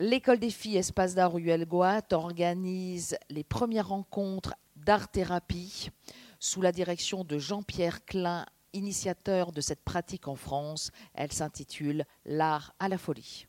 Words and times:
l'école 0.00 0.38
des 0.38 0.50
filles 0.50 0.78
Espace 0.78 1.14
d'art 1.14 1.34
Ruelle 1.34 1.66
Goat 1.66 2.12
organise 2.12 3.16
les 3.28 3.44
premières 3.44 3.88
rencontres 3.88 4.54
d'art-thérapie 4.74 5.90
sous 6.38 6.62
la 6.62 6.72
direction 6.72 7.22
de 7.22 7.38
Jean-Pierre 7.38 8.04
Klein, 8.06 8.46
initiateur 8.72 9.52
de 9.52 9.60
cette 9.60 9.84
pratique 9.84 10.26
en 10.26 10.36
France. 10.36 10.90
Elle 11.14 11.32
s'intitule 11.32 12.06
L'art 12.24 12.74
à 12.80 12.88
la 12.88 12.96
folie. 12.96 13.46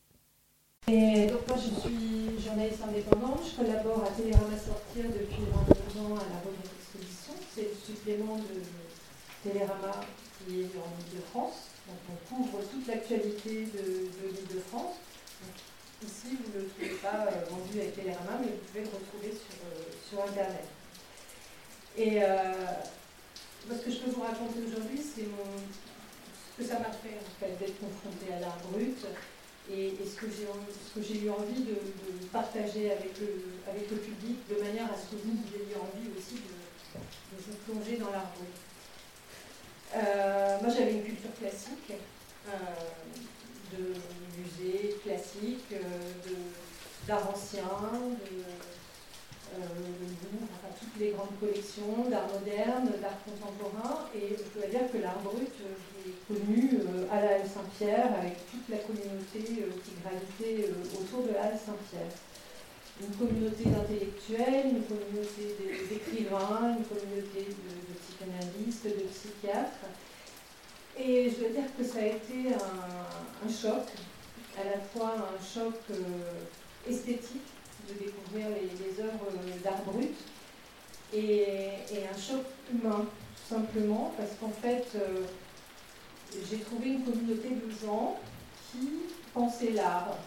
donc 0.88 1.48
moi 1.48 1.58
je 1.58 1.80
suis 1.80 2.44
journaliste 2.46 2.84
indépendante, 2.84 3.40
je 3.50 3.64
collabore 3.64 4.04
à 4.04 4.12
Télérama 4.12 4.58
Sortir 4.58 5.06
depuis 5.06 5.44
22 5.70 6.02
ans 6.02 6.16
à 6.18 6.28
la 6.28 6.40
revue 6.44 6.68
d'exposition. 6.68 7.34
C'est 7.56 7.70
le 7.70 7.96
supplément 7.96 8.36
de 8.36 9.50
Télérama 9.50 10.02
qui 10.46 10.60
est 10.60 10.72
en 10.76 10.92
Ile-de-France. 11.00 11.70
Donc 11.88 11.98
on 12.12 12.36
couvre 12.36 12.60
toute 12.70 12.88
l'actualité 12.88 13.68
de, 13.68 13.80
de 13.80 14.36
l'Île-de-France. 14.36 14.98
Ici, 16.04 16.34
vous 16.34 16.58
ne 16.58 16.64
le 16.64 16.70
trouvez 16.70 16.98
pas 16.98 17.28
euh, 17.30 17.46
vendu 17.46 17.80
avec 17.80 17.96
Télérama, 17.96 18.42
mais 18.42 18.48
vous 18.48 18.66
pouvez 18.66 18.82
le 18.82 18.90
retrouver 18.90 19.30
sur, 19.38 19.54
euh, 19.70 19.86
sur 20.02 20.24
Internet. 20.24 20.66
Et 21.96 22.24
euh, 22.24 22.66
ce 23.70 23.86
que 23.86 23.92
je 23.92 24.00
peux 24.00 24.10
vous 24.10 24.22
raconter 24.22 24.66
aujourd'hui, 24.66 24.98
c'est 24.98 25.30
ce 25.30 26.58
que 26.58 26.68
ça 26.68 26.80
m'a 26.80 26.90
fait, 26.90 27.22
d'être 27.60 27.80
confrontée 27.80 28.34
à 28.34 28.40
l'art 28.40 28.58
brut 28.72 28.98
et, 29.72 29.94
ce 30.04 30.16
que 30.18 30.28
j'ai 31.04 31.22
eu 31.22 31.30
envie 31.30 31.62
de, 31.62 31.76
partager 32.32 32.92
avec 32.92 33.20
le, 33.20 33.98
public 33.98 34.38
de 34.50 34.56
manière 34.64 34.86
à 34.86 34.98
ce 34.98 35.14
que 35.14 35.22
vous, 35.22 35.38
ayez 35.54 35.76
envie 35.76 36.10
aussi 36.18 36.36
de, 36.42 37.38
vous 37.38 37.58
plonger 37.68 37.98
dans 37.98 38.10
l'art 38.10 38.32
brut. 38.34 38.58
Moi, 39.94 40.74
j'avais 40.76 40.94
une 40.94 41.04
culture 41.04 41.34
classique, 41.40 41.94
de 43.74 43.94
musée 44.38 44.98
classique, 45.04 45.72
euh, 45.74 46.34
d'art 47.08 47.30
ancien, 47.30 47.64
de, 47.64 48.44
enfin, 49.54 50.72
toutes 50.80 51.00
les 51.00 51.12
grandes 51.12 51.38
collections 51.40 52.10
d'art 52.10 52.28
moderne, 52.28 52.92
d'art 53.02 53.20
contemporain. 53.26 54.08
Et 54.16 54.38
je 54.38 54.60
dois 54.60 54.70
dire 54.70 54.92
que 54.92 54.98
l'art 55.00 55.20
brut, 55.20 55.52
j'ai 56.06 56.14
connu 56.28 56.80
à 57.12 57.22
la 57.22 57.36
Halle 57.36 57.48
Saint-Pierre 57.48 58.14
avec 58.18 58.38
toute 58.50 58.70
la 58.70 58.78
communauté 58.78 59.40
qui 59.84 59.92
gravitait 60.02 60.70
autour 60.94 61.28
de 61.28 61.34
la 61.34 61.44
Halle 61.44 61.60
Saint-Pierre 61.60 62.12
une 63.02 63.16
communauté 63.16 63.64
d'intellectuels, 63.66 64.78
une 64.78 64.84
communauté 64.84 65.58
d'écrivains, 65.90 66.78
une 66.78 66.86
communauté 66.86 67.50
de, 67.50 67.94
psychanalystes, 67.98 68.86
de 68.86 69.08
psychiatres. 69.10 69.90
Et 70.98 71.30
je 71.30 71.40
dois 71.40 71.50
dire 71.50 71.70
que 71.78 71.84
ça 71.84 72.00
a 72.00 72.06
été 72.06 72.54
un, 72.54 73.50
choc, 73.50 73.88
à 74.60 74.64
la 74.64 74.80
fois 74.94 75.16
un 75.16 75.44
choc 75.44 75.74
euh, 75.90 75.96
esthétique 76.90 77.48
de 77.88 78.06
découvrir 78.06 78.48
les, 78.50 79.04
œuvres 79.04 79.32
d'art 79.64 79.82
brut 79.86 80.16
et, 81.14 81.46
un 82.14 82.18
choc 82.18 82.44
humain, 82.72 83.06
tout 83.06 83.56
simplement, 83.56 84.14
parce 84.18 84.32
qu'en 84.40 84.52
fait, 84.62 84.86
euh, 84.96 85.24
j'ai 86.50 86.60
trouvé 86.60 86.90
une 86.90 87.04
communauté 87.04 87.50
de 87.50 87.72
gens 87.86 88.20
qui 88.72 88.90
pensaient 89.34 89.72
l'art, 89.72 90.18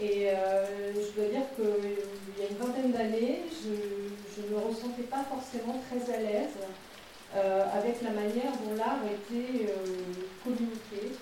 et 0.00 0.30
euh, 0.30 0.92
je 0.94 1.20
dois 1.20 1.30
dire 1.30 1.46
qu'il 1.54 2.42
y 2.42 2.46
a 2.46 2.50
une 2.50 2.56
vingtaine 2.56 2.92
d'années, 2.92 3.42
je 3.62 4.42
ne 4.42 4.48
me 4.48 4.58
ressentais 4.58 5.02
pas 5.02 5.24
forcément 5.24 5.80
très 5.88 6.14
à 6.14 6.18
l'aise. 6.18 6.56
euh, 6.60 6.91
avec 7.34 8.02
la 8.02 8.10
manière 8.10 8.52
dont 8.60 8.76
l'art 8.76 9.00
était 9.08 9.66
euh, 9.66 10.12
communiqué, 10.44 11.16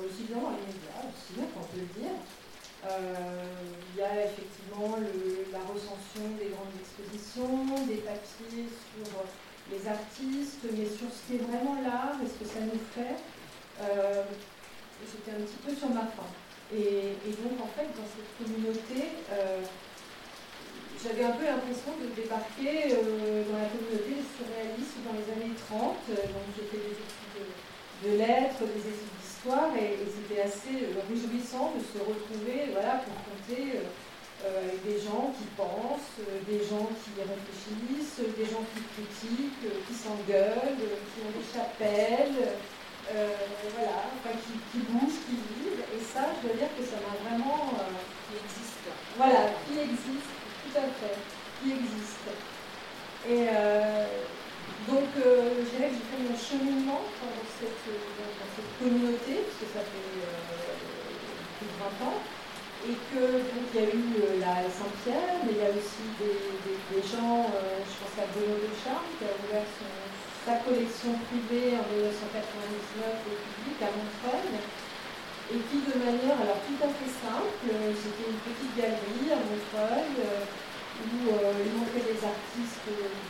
aussi 0.00 0.22
bien 0.28 0.40
dans 0.40 0.56
les 0.56 0.64
médias, 0.64 1.04
aussi, 1.04 1.36
on 1.36 1.60
peut 1.60 1.84
le 1.84 1.92
dire. 2.00 2.16
il 2.88 4.00
y 4.00 4.02
a 4.02 4.24
effectivement 4.24 4.96
la 5.52 5.60
recension 5.68 6.24
des 6.38 6.48
grandes 6.50 6.72
expositions, 6.80 7.86
des 7.86 8.00
papiers 8.00 8.68
sur 8.70 9.12
les 9.70 9.82
artistes, 9.86 10.64
mais 10.72 10.86
sur 10.86 11.08
ce 11.12 11.20
qui 11.26 11.34
est 11.36 11.44
vraiment 11.44 11.82
l'art 11.82 12.16
et 12.22 12.26
ce 12.26 12.42
que 12.42 12.48
ça 12.48 12.60
nous 12.60 12.80
fait. 12.94 13.20
J'étais 15.04 15.36
un 15.36 15.44
petit 15.44 15.60
peu 15.64 15.74
sur 15.76 15.90
ma 15.90 16.06
faim. 16.08 16.32
Et, 16.74 17.14
donc, 17.42 17.60
en 17.62 17.70
fait, 17.78 17.86
dans 17.94 18.08
cette 18.10 18.32
communauté, 18.38 19.22
euh, 19.30 19.60
j'avais 21.06 21.22
un 21.22 21.38
peu 21.38 21.46
l'impression 21.46 21.94
de 22.02 22.10
débarquer 22.18 22.90
euh, 22.90 23.46
dans 23.46 23.58
la 23.62 23.70
communauté 23.70 24.18
surréaliste 24.26 24.98
dans 25.06 25.14
les 25.14 25.26
années 25.30 25.54
30. 25.70 25.94
Donc, 26.10 26.46
j'ai 26.58 26.66
fait 26.66 26.82
des 26.82 26.98
études 26.98 27.46
de, 28.02 28.10
lettres, 28.18 28.66
des 28.66 28.82
études 28.90 29.14
d'histoire, 29.22 29.70
et, 29.78 30.02
c'était 30.02 30.42
assez 30.42 30.90
euh, 30.90 30.98
réjouissant 31.06 31.78
de 31.78 31.82
se 31.86 32.02
retrouver, 32.02 32.74
voilà, 32.74 33.06
confronté 33.06 33.86
avec 34.44 34.84
des 34.84 35.00
gens 35.00 35.32
qui 35.32 35.48
pensent, 35.56 36.20
des 36.46 36.60
gens 36.60 36.86
qui 37.02 37.10
réfléchissent, 37.18 38.20
des 38.36 38.44
gens 38.44 38.62
qui 38.76 38.84
critiquent, 38.94 39.64
qui 39.88 39.94
s'engueulent, 39.94 40.76
qui 40.76 41.18
ont 41.24 41.32
des 41.32 41.46
chapelles. 41.50 42.54
Euh, 43.14 43.30
voilà, 43.70 44.02
enfin, 44.18 44.34
qui, 44.34 44.58
qui, 44.70 44.82
bouge, 44.90 45.22
qui 45.26 45.38
vivent. 45.38 45.84
Et 45.94 46.02
ça, 46.02 46.26
je 46.34 46.48
dois 46.48 46.56
dire 46.58 46.70
que 46.74 46.82
ça 46.82 46.98
m'a 46.98 47.14
vraiment. 47.22 47.70
Euh, 47.78 48.02
qui 48.26 48.34
existe. 48.42 48.90
Voilà, 49.16 49.54
qui 49.62 49.78
existe, 49.78 50.34
qui 51.62 51.72
existe. 51.72 52.28
Et 53.28 53.48
euh, 53.50 54.06
donc, 54.88 55.08
je 55.16 55.66
dirais 55.72 55.90
que 55.90 55.96
j'ai 55.98 56.08
fait 56.10 56.22
mon 56.22 56.36
cheminement 56.36 57.02
dans 57.18 57.46
cette, 57.58 57.86
dans 57.90 58.50
cette 58.54 58.72
communauté, 58.78 59.42
parce 59.42 59.58
que 59.60 59.68
ça 59.72 59.82
fait 59.82 60.06
plus 61.58 61.66
de 61.66 61.76
20 61.80 62.06
ans. 62.06 62.20
Et 62.86 62.94
que 63.10 63.42
il 63.42 63.72
y 63.74 63.82
a 63.82 63.88
eu 63.90 64.38
la 64.38 64.62
Saint-Pierre, 64.70 65.42
mais 65.42 65.58
il 65.58 65.62
y 65.64 65.66
a 65.66 65.74
aussi 65.74 66.06
des, 66.22 67.02
gens, 67.02 67.50
je 67.82 67.94
pense 67.98 68.14
à 68.20 68.30
Bruno 68.30 68.62
Charme, 68.78 69.10
qui 69.18 69.26
a 69.26 69.34
ouvert 69.42 69.66
sa 70.46 70.62
collection 70.62 71.18
privée 71.26 71.74
en 71.74 71.82
1999 71.90 73.26
au 73.26 73.34
public 73.42 73.78
à 73.82 73.90
Montreuil, 73.90 74.54
et 75.50 75.58
qui 75.66 75.78
de 75.82 75.98
manière 75.98 76.38
alors 76.38 76.62
tout 76.62 76.78
à 76.78 76.90
fait 76.94 77.10
simple, 77.10 77.66
c'était 77.66 78.30
une 78.30 78.42
petite 78.46 78.74
galerie 78.78 79.30
à 79.34 79.42
Montreuil, 79.42 80.10
euh, 80.22 80.46
où 81.02 81.28
euh, 81.28 81.64
il 81.64 81.72
montrait 81.76 82.04
des 82.06 82.20
artistes, 82.20 82.86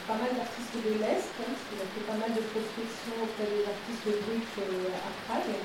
pas 0.06 0.18
mal 0.20 0.30
d'artistes 0.36 0.76
de 0.78 1.00
l'Est, 1.02 1.32
hein, 1.40 1.50
parce 1.50 1.64
qu'il 1.66 1.80
a 1.82 1.88
fait 1.90 2.06
pas 2.06 2.18
mal 2.18 2.30
de 2.30 2.42
prospection 2.50 3.14
auprès 3.24 3.48
des 3.50 3.64
artistes 3.66 4.06
bruts 4.06 4.54
euh, 4.62 4.90
à 4.94 5.10
Prague, 5.26 5.58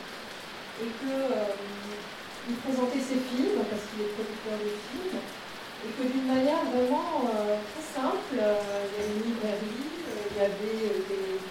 et 0.81 0.89
qu'il 0.97 2.55
présentait 2.65 3.03
ses 3.03 3.21
films, 3.21 3.61
parce 3.69 3.85
qu'il 3.89 4.01
est 4.01 4.13
producteur 4.17 4.57
de 4.57 4.71
films, 4.89 5.21
et 5.21 5.91
que 5.93 6.03
d'une 6.09 6.29
manière 6.29 6.61
vraiment 6.69 7.25
très 7.25 7.85
simple, 7.85 8.33
il 8.33 8.37
y 8.37 9.01
avait 9.01 9.13
une 9.17 9.25
librairie, 9.33 9.89
il 10.29 10.37
y 10.37 10.45
avait 10.45 11.05
des 11.09 11.41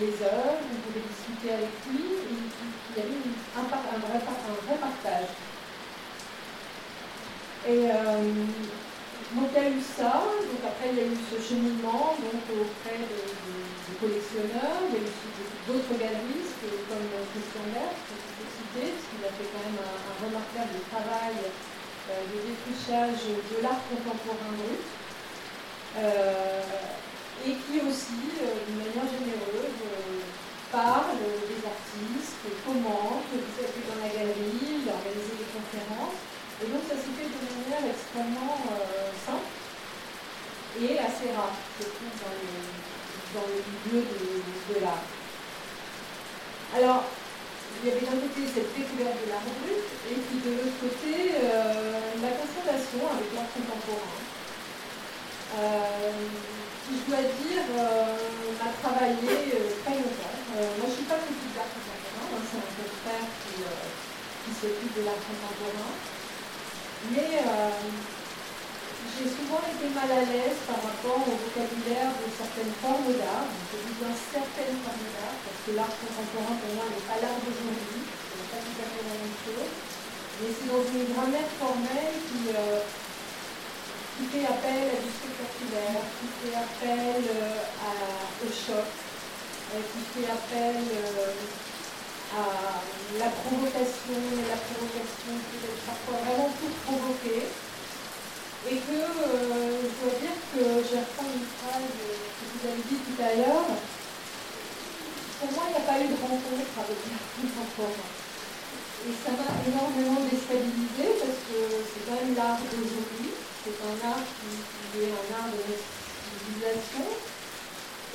les 0.00 0.16
œuvres, 0.24 0.64
vous 0.64 0.80
pouvez 0.88 1.04
discuter 1.04 1.52
avec 1.52 1.76
lui, 1.92 2.00
il 2.00 2.96
y 2.96 3.02
avait 3.04 3.20
un, 3.56 3.62
vrai, 3.62 4.78
partage. 4.80 5.28
Et 7.68 7.90
euh, 7.90 8.34
donc 9.34 9.48
il 9.54 9.62
y 9.62 9.66
a 9.66 9.68
eu 9.68 9.80
donc 10.00 10.62
après 10.64 10.88
il 10.92 10.96
y 10.96 11.04
a 11.04 11.08
eu 11.12 11.18
ce 11.28 11.36
cheminement 11.36 12.16
auprès 12.16 12.96
des 12.96 13.96
collectionneurs, 14.00 14.80
il 14.88 14.96
y 14.96 15.00
a 15.00 15.04
eu 15.04 15.12
d'autres 15.68 15.92
galeristes 16.00 16.64
comme 16.88 17.08
Christian 17.36 17.68
Bert, 17.68 18.00
que 18.08 18.16
je 18.16 18.48
citer, 18.48 18.96
parce 18.96 19.06
qu'il 19.12 19.22
a 19.28 19.32
fait 19.36 19.48
quand 19.52 19.60
même 19.60 19.76
un, 19.76 20.00
remarquable 20.24 20.80
travail 20.88 21.36
euh, 21.36 22.24
de 22.32 22.36
défrichage 22.48 23.28
de 23.28 23.56
l'art 23.60 23.84
contemporain 23.92 24.56
brut. 24.56 24.84
Euh, 25.98 26.64
et 27.44 27.56
qui 27.56 27.80
aussi, 27.84 28.20
euh, 28.40 28.56
d'une 28.68 28.80
manière 28.80 29.08
généreuse, 29.08 29.80
euh, 29.84 30.20
parle 30.70 31.16
des 31.44 31.60
artistes, 31.60 32.40
commente, 32.64 33.28
vous 33.32 33.56
êtes 33.58 33.76
dans 33.84 34.00
la 34.00 34.08
galerie, 34.12 34.80
il 34.80 34.88
a 34.88 34.96
organisé 34.96 35.40
des 35.40 35.50
conférences. 35.50 36.20
Et 36.60 36.68
donc 36.68 36.84
ça 36.88 36.96
s'est 36.96 37.16
fait 37.16 37.32
de 37.32 37.40
manière 37.40 37.84
extrêmement 37.88 38.60
et 40.80 40.98
assez 40.98 41.30
rare, 41.36 41.56
je 41.78 41.84
trouve, 41.84 42.14
dans 43.34 43.46
le, 43.46 43.60
milieu 43.84 44.02
de, 44.02 44.80
l'art. 44.80 45.04
Alors, 46.74 47.04
il 47.82 47.88
y 47.88 47.92
avait 47.92 48.00
d'un 48.00 48.18
côté 48.18 48.42
cette 48.48 48.72
découverte 48.74 49.18
de 49.24 49.30
l'art 49.30 49.44
brut, 49.44 49.86
et 50.10 50.18
puis 50.18 50.38
de 50.40 50.50
l'autre 50.56 50.78
côté, 50.80 51.36
la 52.22 52.30
confrontation 52.34 53.00
avec 53.12 53.28
l'art 53.34 53.50
contemporain 53.54 54.20
je 56.90 57.06
dois 57.06 57.22
dire, 57.22 57.62
euh, 57.78 58.18
m'a 58.58 58.70
travaillé 58.82 59.54
euh, 59.54 59.70
très 59.84 59.94
longtemps. 59.94 60.36
Euh, 60.58 60.74
moi, 60.78 60.86
je 60.86 60.90
ne 60.90 60.96
suis 60.98 61.06
pas 61.06 61.22
critique 61.22 61.54
d'art 61.54 61.70
contemporain, 61.70 62.42
c'est 62.50 62.58
un 62.58 62.70
confrère 62.74 63.26
qui, 63.46 63.62
qui 63.62 64.52
s'occupe 64.58 64.94
de 64.98 65.02
l'art 65.06 65.22
contemporain. 65.22 65.94
Mais 67.14 67.30
j'ai 69.16 69.28
souvent 69.28 69.62
été 69.64 69.86
mal 69.92 70.10
à 70.10 70.22
l'aise 70.28 70.60
par 70.68 70.80
rapport 70.80 71.20
au 71.24 71.34
vocabulaire 71.36 72.12
de 72.20 72.28
certaines 72.32 72.74
formes 72.80 73.12
d'art. 73.20 73.48
Je 73.72 73.76
dis 73.84 73.96
bien 74.00 74.12
certaines 74.12 74.78
formes 74.84 75.08
d'art, 75.16 75.36
parce 75.44 75.60
que 75.64 75.70
l'art 75.76 75.94
contemporain, 76.00 76.56
pour 76.60 76.72
moi, 76.76 76.86
n'est 76.88 77.06
pas 77.08 77.20
l'art 77.20 77.40
d'aujourd'hui, 77.40 78.02
ce 78.04 78.32
n'est 78.36 78.50
pas 78.52 78.60
tout 78.60 78.78
à 78.80 78.86
fait 78.88 79.04
la 79.04 79.16
même 79.20 79.38
chose. 79.44 79.72
mais 80.40 80.48
c'est 80.56 80.72
dans 80.72 80.80
une 80.80 81.12
grammaire 81.12 81.52
formelle 81.60 82.16
qui, 82.28 82.48
qui 82.48 84.24
fait 84.32 84.46
appel 84.48 84.84
à 84.88 84.98
du 85.04 85.10
spectaculaire, 85.12 86.00
qui 86.16 86.26
fait 86.40 86.56
appel 86.56 87.20
au 88.40 88.48
choc, 88.48 88.88
qui 89.68 90.00
fait 90.12 90.28
appel 90.32 90.80
à 92.32 92.44
la 93.20 93.28
provocation, 93.28 94.16
et 94.16 94.48
la 94.48 94.60
provocation 94.64 95.32
peut 95.44 95.60
être 95.60 95.82
parfois 95.84 96.16
vraiment 96.24 96.48
tout 96.56 96.72
provoquer. 96.88 97.48
Et 98.68 98.76
que 98.76 98.92
je 98.92 99.94
dois 99.96 100.16
dire 100.20 100.36
que 100.52 100.62
j'ai 100.84 101.00
repris 101.00 101.32
une 101.32 101.48
phrase 101.56 101.88
que 101.96 102.44
vous 102.44 102.62
avez 102.68 102.82
dit 102.84 103.00
tout 103.00 103.18
à 103.22 103.32
l'heure, 103.40 103.72
pour 105.40 105.50
moi, 105.56 105.64
il 105.68 105.72
n'y 105.72 105.80
a 105.80 105.86
pas 105.88 105.96
eu 105.96 106.12
de 106.12 106.18
rencontre 106.20 106.76
avec 106.76 107.00
l'art 107.08 107.28
contemporain. 107.32 108.10
Et 109.00 109.16
ça 109.16 109.32
m'a 109.32 109.48
énormément 109.64 110.20
déstabilisé 110.28 111.16
parce 111.16 111.40
que 111.48 111.58
c'est 111.88 112.04
quand 112.04 112.20
même 112.20 112.36
l'art 112.36 112.60
d'aujourd'hui. 112.68 113.32
C'est 113.64 113.80
un 113.80 113.96
art 114.04 114.20
qui, 114.20 114.52
est 115.00 115.08
un 115.08 115.28
art 115.40 115.48
de 115.48 115.64
civilisation. 115.72 117.08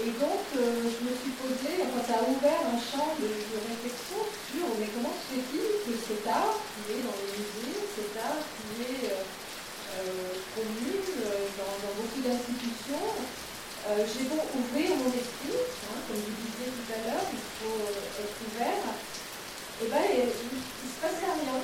Et 0.06 0.13
donc, 0.21 0.45
euh, 0.53 0.86
je 0.86 1.00
me 1.01 1.13
suis 1.18 1.33
posé, 1.42 1.81
enfin, 1.89 2.06
ça 2.06 2.21
a 2.21 2.30
ouvert 2.30 2.62
un 2.69 2.77
champ 2.77 3.18
de, 3.18 3.25
réflexion 3.25 4.21
sur 4.45 4.68
mais 4.77 4.92
comment 4.94 5.15
se 5.18 5.33
fait-il 5.33 5.81
que 5.88 5.94
cet 5.97 6.27
art 6.30 6.62
qui 6.62 7.00
est 7.00 7.01
dans 7.01 7.18
les 7.18 7.33
musées, 7.33 7.81
cet 7.95 8.13
art 8.21 8.45
qui 8.45 8.86
est 8.86 9.09
euh, 9.09 9.25
euh, 9.95 10.36
connu 10.53 11.01
dans, 11.57 11.94
beaucoup 11.97 12.21
d'institutions, 12.21 13.09
j'ai 13.85 14.25
beau 14.25 14.41
ouvrir 14.41 14.97
mon 14.97 15.11
esprit, 15.13 15.61
hein, 15.61 15.99
comme 16.07 16.17
je 16.17 16.33
disais 16.41 16.69
tout 16.73 16.89
à 16.89 16.99
l'heure, 17.05 17.27
il 17.29 17.45
faut 17.61 17.85
être 17.85 18.37
ouvert 18.49 18.85
et 19.75 19.83
eh 19.83 19.87
bien, 19.91 20.03
il 20.07 20.25
ne 20.25 20.89
se 20.89 20.99
passait 21.03 21.29
rien. 21.29 21.59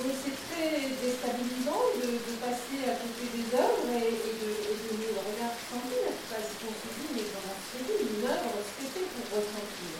Donc 0.00 0.16
c'est 0.16 0.38
très 0.48 0.80
déstabilisant 1.02 1.84
de, 2.00 2.16
passer 2.40 2.80
à 2.88 2.96
des 2.96 3.46
œuvres 3.52 3.90
et, 3.92 4.16
de, 4.16 4.50
et 4.70 4.76
de 4.80 4.90
nous 4.96 5.12
regarder 5.18 5.60
sentir, 5.70 6.08
parce 6.32 6.50
qu'on 6.56 6.72
se 6.72 6.88
dit, 6.94 7.10
mais 7.12 7.26
comment 7.30 7.58
se 7.58 7.78
fait 7.84 8.00
une 8.00 8.24
œuvre, 8.24 8.54
ce 8.64 8.86
que 8.90 9.02
pour 9.06 9.26
ressentir 9.38 9.94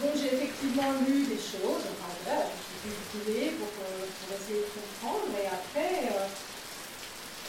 Donc 0.00 0.12
j'ai 0.16 0.32
effectivement 0.38 0.96
lu 1.04 1.28
des 1.28 1.42
choses, 1.42 1.84
enfin 1.92 2.10
voilà, 2.24 2.48
je 2.48 2.62
suis 2.62 2.78
cultivée 2.88 3.58
pour, 3.60 3.68
pour 3.68 4.28
essayer 4.32 4.64
de 4.64 4.72
comprendre, 4.74 5.30
et 5.36 5.46
après, 5.50 6.14
euh, 6.14 6.30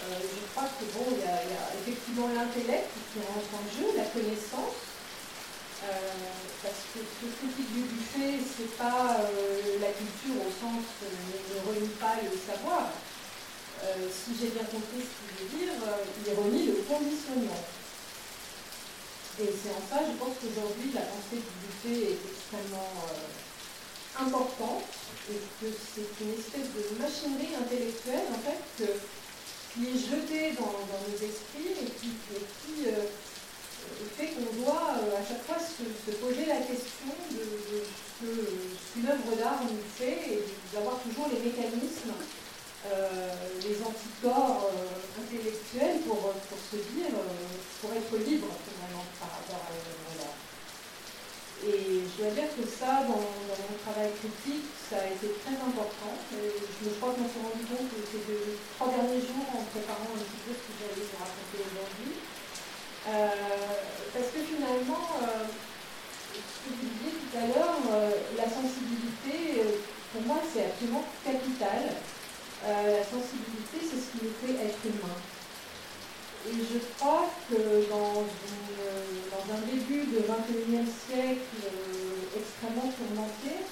euh, 0.03 0.19
je 0.19 0.41
crois 0.51 0.67
que 0.67 0.85
bon, 0.93 1.05
il 1.15 1.23
y, 1.23 1.31
a 1.31 1.69
effectivement 1.79 2.27
l'intellect 2.27 2.91
qui 3.13 3.23
rentre 3.23 3.51
en 3.55 3.65
jeu, 3.71 3.87
la 3.95 4.09
connaissance, 4.11 4.77
euh, 5.87 6.11
parce 6.99 7.15
que 7.15 7.31
ce 7.31 7.39
critique 7.39 7.71
du 7.71 7.83
buffet, 7.87 8.43
c'est 8.43 8.75
pas 8.75 9.23
euh, 9.23 9.79
la 9.79 9.91
culture 9.95 10.35
au 10.35 10.51
sens 10.51 10.83
euh, 10.99 11.07
ne 11.07 11.57
renie 11.63 11.95
pas 11.95 12.19
le 12.19 12.35
savoir. 12.35 12.91
si 14.11 14.35
j'ai 14.35 14.51
bien 14.51 14.67
compris 14.67 14.99
ce 15.07 15.13
qu'il 15.15 15.31
veut 15.39 15.49
dire, 15.55 15.71
il 15.79 16.33
renie 16.35 16.67
le 16.67 16.83
conditionnement. 16.83 17.63
Et 19.39 19.47
c'est 19.47 19.71
en 19.71 19.83
ça, 19.87 20.03
je 20.03 20.19
pense 20.19 20.35
qu'aujourd'hui, 20.43 20.91
la 20.91 21.07
pensée 21.07 21.39
du 21.39 21.55
buffet 21.63 22.11
est 22.11 22.19
extrêmement 22.27 22.91
importante 24.19 24.83
et 25.31 25.39
que 25.63 25.71
c'est 25.71 26.11
une 26.19 26.35
espèce 26.35 26.67
de 26.75 26.99
machinerie 26.99 27.55
intellectuelle, 27.55 28.27
en 28.35 28.41
fait, 28.43 28.83
qui 29.71 29.87
est 29.87 29.95
jetée 29.95 30.59
dans, 30.59 30.75
nos 30.75 31.15
esprits 31.15 31.71
et 31.79 31.87
qui, 31.95 32.11
fait 34.19 34.35
qu'on 34.35 34.51
doit 34.59 34.99
euh, 34.99 35.15
à 35.15 35.23
chaque 35.23 35.43
fois 35.47 35.55
se, 35.59 36.11
poser 36.19 36.45
la 36.45 36.59
question 36.59 37.11
de, 37.31 37.43
ce 38.19 38.27
qu'une 38.91 39.07
œuvre 39.07 39.31
d'art 39.39 39.63
nous 39.63 39.79
fait 39.95 40.19
et 40.27 40.43
d'avoir 40.73 40.99
toujours 40.99 41.31
les 41.31 41.39
mécanismes, 41.39 42.19
euh, 42.87 43.31
les 43.63 43.79
anticorps 43.79 44.67
euh, 44.67 45.23
intellectuels 45.23 46.03
pour, 46.03 46.35
se 46.71 46.77
dire, 46.95 47.15
pour 47.79 47.91
être 47.95 48.13
libre 48.27 48.51
finalement 48.67 49.05
par 49.19 49.39
rapport 49.39 49.63
à 49.63 49.71
l'œuvre 49.71 50.11
d'art. 50.19 50.39
Et 51.59 52.07
je 52.07 52.23
dois 52.23 52.31
dire 52.31 52.47
que 52.55 52.63
ça, 52.63 53.03
dans, 53.03 53.19
mon 53.19 53.77
travail 53.83 54.11
critique, 54.15 54.67
ça 54.87 55.03
a 55.03 55.11
été 55.11 55.27
très 55.43 55.59
important. 55.59 56.15
Je 56.31 56.91
crois 56.99 57.11
que 57.11 57.19
je 57.19 57.23
me 57.23 57.29
suis 57.31 57.43
rendu 57.43 57.63
compte 57.67 57.91
ces 57.91 58.55
trois 58.79 58.87
derniers 58.95 59.19
jours, 59.19 59.47
en 59.51 59.63
préparant 59.67 60.11
un 60.15 60.23
petit 60.23 60.55
que 60.55 60.71
j'allais 60.79 61.03
vous 61.03 61.19
raconter 61.19 61.59
aujourd'hui, 61.67 62.15
parce 64.13 64.27
que 64.33 64.39
finalement, 64.39 65.07
euh, 65.23 65.45
ce 66.33 66.57
que 66.61 66.75
vous 66.75 66.85
disiez 66.85 67.13
tout 67.17 67.37
à 67.37 67.45
l'heure, 67.47 67.79
euh, 67.91 68.11
la 68.37 68.45
sensibilité, 68.45 69.63
pour 70.13 70.21
moi, 70.23 70.37
c'est 70.51 70.65
absolument 70.65 71.03
capital. 71.25 71.95
la 72.65 73.03
sensibilité, 73.03 73.79
c'est 73.81 73.97
ce 73.97 74.11
qui 74.11 74.19
nous 74.25 74.35
fait 74.41 74.67
être 74.67 74.83
humain. 74.83 75.17
Et 76.47 76.55
je 76.59 76.79
crois 76.97 77.29
que 77.49 77.89
dans, 77.89 78.25
un 79.49 79.61
début 79.65 80.05
de 80.05 80.19
21e 80.19 80.85
siècle 80.85 81.57
extrêmement 82.35 82.91
tourmenté, 82.91 83.63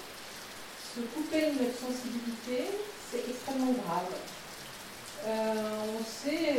se 0.95 1.01
couper 1.13 1.51
de 1.51 1.63
notre 1.63 1.77
sensibilité, 1.77 2.71
c'est 3.11 3.29
extrêmement 3.29 3.73
grave. 3.73 4.13
on 5.27 6.03
sait 6.03 6.55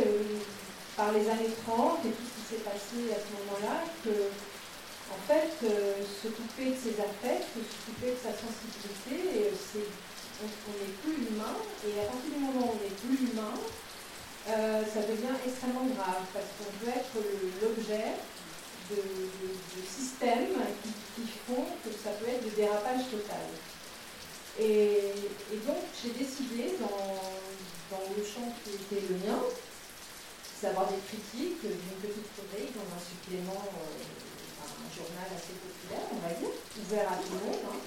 par 0.99 1.13
les 1.13 1.29
années 1.29 1.55
30 1.65 1.99
et 2.05 2.09
tout 2.09 2.27
ce 2.27 2.35
qui 2.35 2.38
s'est 2.49 2.65
passé 2.65 3.13
à 3.13 3.19
ce 3.21 3.29
moment-là, 3.37 3.85
que 4.01 4.33
en 5.09 5.21
fait, 5.25 5.53
euh, 5.65 6.01
se 6.01 6.29
couper 6.29 6.73
de 6.73 6.77
ses 6.77 6.97
affects, 7.01 7.45
se 7.53 7.77
couper 7.85 8.13
de 8.13 8.21
sa 8.21 8.33
sensibilité, 8.33 9.53
c'est, 9.53 9.89
on 10.41 10.73
n'est 10.73 10.97
plus 11.01 11.29
humain, 11.29 11.57
et 11.85 11.93
à 12.01 12.05
partir 12.09 12.29
du 12.33 12.41
moment 12.41 12.69
où 12.69 12.77
on 12.77 12.81
n'est 12.81 12.97
plus 12.97 13.17
humain, 13.29 13.53
euh, 14.49 14.81
ça 14.85 15.01
devient 15.05 15.33
extrêmement 15.45 15.85
grave, 15.93 16.25
parce 16.33 16.49
qu'on 16.57 16.73
peut 16.81 16.93
être 16.93 17.13
l'objet 17.61 18.17
de, 18.89 19.01
systèmes 19.85 20.57
qui, 20.81 21.25
font 21.45 21.65
que 21.83 21.91
ça 21.91 22.09
peut 22.17 22.29
être 22.29 22.45
de 22.45 22.55
dérapage 22.55 23.09
total. 23.11 23.45
Et, 24.59 25.13
donc, 25.65 25.85
j'ai 26.01 26.11
décidé, 26.11 26.77
dans, 26.79 26.97
dans 27.93 28.05
le 28.15 28.23
champ 28.23 28.49
qui 28.63 28.73
était 28.73 29.05
le 29.09 29.15
mien, 29.25 29.41
avoir 30.67 30.91
des 30.91 30.99
critiques 31.07 31.63
d'une 31.63 31.99
petite 32.03 32.27
chronique 32.35 32.75
dans 32.75 32.89
un 32.91 32.99
supplément, 32.99 33.63
euh, 33.63 34.03
un 34.59 34.91
journal 34.91 35.27
assez 35.31 35.55
populaire, 35.55 36.03
on 36.11 36.19
va 36.19 36.35
dire, 36.35 36.51
ouvert 36.51 37.07
à 37.07 37.15
tout 37.15 37.31
le 37.31 37.41
monde. 37.47 37.63
Hein, 37.63 37.79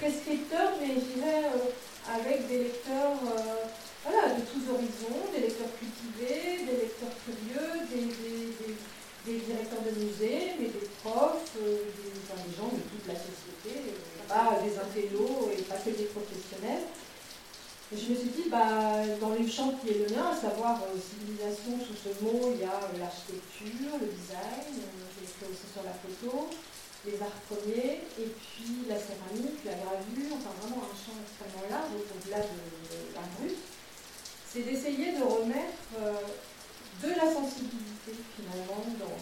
prescripteur. 0.00 0.72
mais 0.80 0.98
je 0.98 1.14
dirais 1.14 1.46
euh, 1.46 1.70
avec 2.10 2.48
des 2.48 2.58
lecteurs 2.70 3.18
euh, 3.22 3.70
voilà, 4.02 4.34
de 4.34 4.42
tous 4.50 4.66
horizons, 4.66 5.30
des 5.30 5.46
lecteurs 5.46 5.70
cultivés, 5.78 6.66
des 6.66 6.90
lecteurs 6.90 7.14
curieux, 7.22 7.86
des, 7.86 9.38
directeurs 9.38 9.80
de 9.80 9.94
musées, 9.94 10.58
mais 10.58 10.68
des 10.68 10.86
profs, 11.02 11.54
des, 11.54 12.52
gens 12.58 12.68
de 12.68 12.82
toute 12.82 13.06
la 13.06 13.14
société, 13.14 13.94
pas 14.28 14.58
des 14.60 14.74
intellos 14.76 15.50
et 15.56 15.62
pas 15.62 15.76
que 15.76 15.90
des 15.90 16.10
professionnels. 16.10 16.84
Et 17.92 17.96
je 17.96 18.10
me 18.10 18.16
suis 18.16 18.28
dit, 18.28 18.50
bah, 18.50 19.00
dans 19.20 19.30
les 19.30 19.48
champs 19.48 19.72
qui 19.84 19.90
est 19.90 20.08
le 20.08 20.16
mien, 20.16 20.32
à 20.32 20.36
savoir 20.36 20.80
euh, 20.80 20.96
civilisation, 20.96 21.76
sous 21.76 21.92
ce 21.92 22.24
mot, 22.24 22.56
il 22.56 22.60
y 22.60 22.64
a 22.64 22.72
euh, 22.72 22.96
l'architecture, 22.98 24.00
le 24.00 24.08
design, 24.08 24.80
euh, 24.80 25.44
aussi 25.44 25.68
sur 25.68 25.84
la 25.84 25.92
photo, 25.92 26.48
les 27.04 27.20
arts 27.20 27.44
premiers, 27.52 28.00
et 28.16 28.28
puis 28.32 28.88
la 28.88 28.96
céramique, 28.96 29.60
la 29.68 29.76
gravure, 29.76 30.40
enfin 30.40 30.56
vraiment 30.64 30.88
un 30.88 30.96
champ 30.96 31.12
extrêmement 31.20 31.68
large, 31.68 31.92
au-delà 32.00 32.40
de, 32.40 33.12
la 33.12 33.28
brute. 33.36 33.60
C'est 34.48 34.64
d'essayer 34.64 35.12
de 35.12 35.22
remettre 35.22 35.92
de 35.92 37.08
la 37.08 37.28
sensibilité 37.28 38.16
finalement 38.36 38.88
dans, 38.96 39.20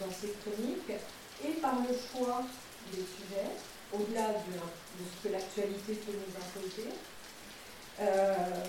dans, 0.00 0.12
ces 0.12 0.32
chroniques, 0.40 0.96
et 1.44 1.52
par 1.60 1.84
le 1.84 1.92
choix 1.92 2.44
des 2.92 3.04
sujets, 3.04 3.52
au-delà 3.92 4.32
de, 4.32 4.56
ce 4.56 5.28
que 5.28 5.32
l'actualité 5.32 6.00
peut 6.00 6.16
nous 6.16 6.32
imposer, 6.32 6.88
euh, 8.00 8.64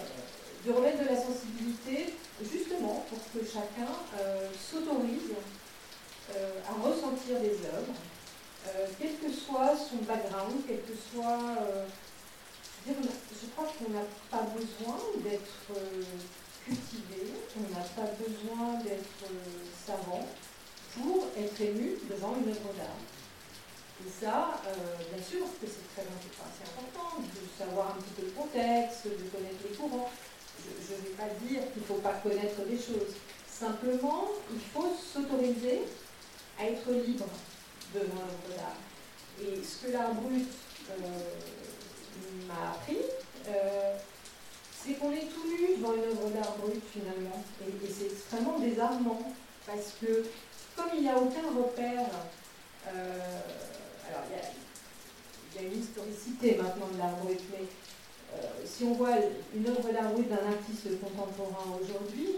de 0.65 0.71
remettre 0.71 1.03
de 1.03 1.09
la 1.09 1.15
sensibilité 1.15 2.13
justement 2.43 2.98
pour 3.09 3.19
que 3.33 3.45
chacun 3.45 3.91
euh, 4.19 4.49
s'autorise 4.53 5.33
euh, 6.35 6.59
à 6.67 6.73
ressentir 6.87 7.39
des 7.39 7.57
œuvres, 7.65 7.95
quel 8.99 9.15
que 9.17 9.31
soit 9.31 9.73
son 9.75 10.03
background, 10.05 10.61
quel 10.67 10.81
que 10.81 10.93
soit... 10.93 11.39
je 12.85 13.47
crois 13.55 13.65
qu'on 13.65 13.91
n'a 13.91 14.05
pas 14.29 14.45
besoin 14.53 14.99
d'être 15.23 15.81
cultivé, 16.63 17.33
on 17.57 17.73
n'a 17.73 17.83
pas 17.83 18.11
besoin 18.19 18.83
d'être 18.83 19.31
savant 19.87 20.27
pour 20.93 21.27
être 21.37 21.61
ému 21.61 21.97
devant 22.09 22.35
une 22.35 22.49
œuvre 22.49 22.73
d'art. 22.77 22.99
Et 24.05 24.09
ça, 24.09 24.61
euh, 24.65 24.71
bien 25.13 25.23
sûr 25.23 25.45
que 25.59 25.67
c'est 25.67 25.87
très 25.93 26.07
important 26.07 27.19
de 27.19 27.41
savoir 27.57 27.87
un 27.97 27.99
petit 27.99 28.15
peu 28.15 28.25
le 28.27 28.31
contexte, 28.31 29.03
de 29.05 29.27
connaître 29.27 29.59
les 29.67 29.75
courants. 29.75 30.09
Je 30.87 30.93
ne 30.93 31.01
vais 31.01 31.15
pas 31.15 31.29
dire 31.45 31.61
qu'il 31.71 31.81
ne 31.81 31.87
faut 31.87 32.01
pas 32.01 32.13
connaître 32.23 32.61
des 32.67 32.77
choses. 32.77 33.15
Simplement, 33.47 34.29
il 34.53 34.59
faut 34.59 34.95
s'autoriser 34.95 35.81
à 36.59 36.65
être 36.65 36.91
libre 36.91 37.27
devant 37.93 38.21
l'œuvre 38.21 38.57
d'art. 38.57 38.77
Et 39.41 39.63
ce 39.63 39.85
que 39.85 39.91
l'art 39.91 40.13
brut 40.13 40.47
euh, 40.91 40.95
m'a 42.47 42.71
appris, 42.71 42.97
c'est 44.83 44.93
qu'on 44.93 45.11
est 45.11 45.27
tout 45.27 45.47
nu 45.47 45.77
devant 45.77 45.93
une 45.93 46.03
œuvre 46.03 46.29
d'art 46.29 46.55
brut 46.57 46.81
finalement. 46.93 47.43
Et, 47.61 47.71
c'est 47.91 48.05
extrêmement 48.05 48.59
désarmant 48.59 49.33
parce 49.65 49.93
que 50.01 50.25
comme 50.75 50.89
il 50.95 51.01
n'y 51.01 51.09
a 51.09 51.17
aucun 51.17 51.47
repère, 51.57 52.07
alors 52.87 54.23
il 54.29 54.35
y, 54.35 54.39
il 55.55 55.61
y, 55.61 55.65
a, 55.65 55.67
une 55.67 55.81
historicité 55.81 56.55
maintenant 56.55 56.87
de 56.93 56.97
l'art 56.97 57.17
brut, 57.17 57.39
mais 57.51 57.65
si 58.65 58.83
on 58.83 58.93
voit 58.93 59.15
une 59.55 59.67
œuvre 59.67 59.91
d'art 59.91 60.11
brut 60.11 60.29
d'un 60.29 60.35
artiste 60.35 60.87
contemporain 61.01 61.77
aujourd'hui, 61.81 62.35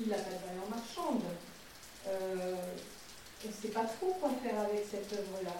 il 0.00 0.08
n'a 0.08 0.16
pas 0.16 0.30
de 0.30 0.46
valeur 0.48 0.68
marchande. 0.68 1.22
Euh, 2.08 2.56
on 3.44 3.48
ne 3.48 3.52
sait 3.52 3.68
pas 3.68 3.84
trop 3.84 4.16
quoi 4.20 4.30
faire 4.42 4.60
avec 4.60 4.84
cette 4.90 5.12
œuvre-là. 5.12 5.56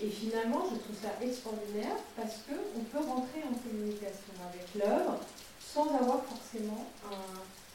Et 0.00 0.10
finalement, 0.10 0.64
je 0.70 0.76
trouve 0.76 0.96
ça 1.00 1.14
extraordinaire 1.22 1.96
parce 2.16 2.38
qu'on 2.46 2.80
peut 2.84 3.04
rentrer 3.06 3.42
en 3.44 3.54
communication 3.54 4.34
avec 4.50 4.66
l'œuvre 4.74 5.18
sans 5.60 5.94
avoir 5.94 6.22
forcément 6.24 6.86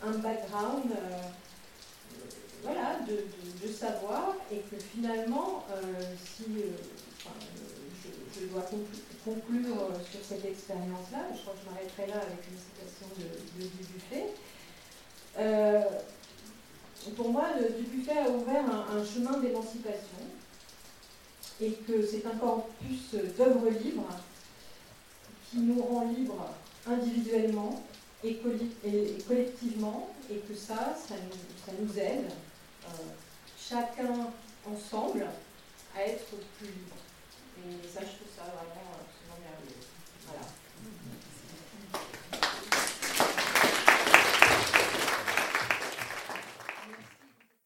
un, 0.04 0.12
background 0.12 0.92
euh, 0.92 1.22
voilà, 2.64 3.00
de, 3.08 3.68
savoir 3.68 4.36
et 4.52 4.58
que 4.70 4.78
finalement, 4.78 5.66
euh, 5.72 5.84
si 6.26 6.44
je, 8.36 8.46
dois 8.48 8.66
conclure 9.24 9.88
sur 10.10 10.20
cette 10.24 10.46
expérience-là, 10.46 11.28
je 11.34 11.42
crois 11.42 11.54
que 11.54 11.60
je 11.64 11.70
m'arrêterai 11.70 12.08
là 12.08 12.22
avec 12.22 12.40
une 12.50 12.58
citation 12.58 13.08
de, 13.18 13.64
de 13.64 13.70
Dubuffet, 13.70 14.28
euh, 15.38 15.84
pour 17.16 17.30
moi, 17.30 17.46
Dubuffet 17.78 18.18
a 18.18 18.30
ouvert 18.30 18.66
un, 18.66 19.04
chemin 19.06 19.40
d'émancipation 19.40 20.20
et 21.62 21.72
que 21.72 22.06
c'est 22.06 22.26
un 22.26 22.38
corpus 22.38 23.14
d'œuvres 23.38 23.70
libres 23.84 24.08
qui 25.50 25.58
nous 25.58 25.82
rend 25.82 26.10
libres 26.10 26.50
individuellement 26.86 27.84
et, 28.24 28.40
collectivement 29.28 30.10
et 30.30 30.36
que 30.36 30.54
ça, 30.54 30.96
ça 31.08 31.16
nous, 31.80 32.00
aide, 32.00 32.26
euh, 32.26 32.49
chacun 33.58 34.32
ensemble, 34.66 35.26
à 35.96 36.04
être 36.04 36.36
plus 36.58 36.68
libre. 36.68 36.96
Et 37.58 37.88
ça, 37.88 38.02
je 38.02 38.16
trouve 38.16 38.32
ça 38.36 38.44
vraiment 38.44 38.94
absolument 38.96 39.40
merveilleux. 39.42 39.86
Voilà. 40.26 40.46